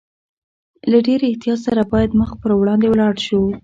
[0.91, 3.41] له ډېر احتیاط سره باید مخ پر وړاندې ولاړ شو.